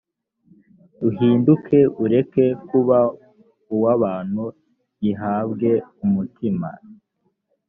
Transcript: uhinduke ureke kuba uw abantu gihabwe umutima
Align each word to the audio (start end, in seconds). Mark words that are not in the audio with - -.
uhinduke 1.07 1.79
ureke 2.03 2.45
kuba 2.69 2.97
uw 3.73 3.83
abantu 3.95 4.43
gihabwe 5.01 5.69
umutima 6.05 6.69